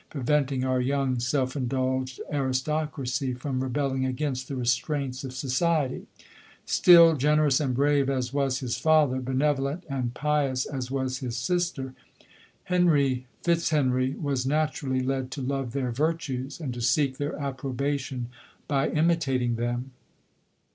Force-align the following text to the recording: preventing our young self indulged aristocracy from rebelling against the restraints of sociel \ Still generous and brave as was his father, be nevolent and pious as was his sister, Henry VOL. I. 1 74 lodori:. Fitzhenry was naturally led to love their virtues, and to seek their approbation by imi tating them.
preventing 0.09 0.63
our 0.65 0.81
young 0.81 1.19
self 1.19 1.55
indulged 1.55 2.19
aristocracy 2.33 3.33
from 3.35 3.61
rebelling 3.61 4.03
against 4.03 4.47
the 4.47 4.55
restraints 4.55 5.23
of 5.23 5.29
sociel 5.31 6.07
\ 6.35 6.65
Still 6.65 7.15
generous 7.15 7.59
and 7.59 7.75
brave 7.75 8.09
as 8.09 8.33
was 8.33 8.61
his 8.61 8.77
father, 8.77 9.19
be 9.19 9.33
nevolent 9.33 9.83
and 9.87 10.11
pious 10.15 10.65
as 10.65 10.89
was 10.89 11.19
his 11.19 11.37
sister, 11.37 11.93
Henry 12.63 13.27
VOL. 13.45 13.51
I. 13.51 13.51
1 13.53 13.59
74 13.59 13.91
lodori:. 13.91 14.13
Fitzhenry 14.15 14.19
was 14.23 14.45
naturally 14.47 15.01
led 15.01 15.29
to 15.29 15.41
love 15.43 15.71
their 15.73 15.91
virtues, 15.91 16.59
and 16.59 16.73
to 16.73 16.81
seek 16.81 17.19
their 17.19 17.37
approbation 17.37 18.29
by 18.67 18.89
imi 18.89 19.17
tating 19.17 19.55
them. 19.57 19.91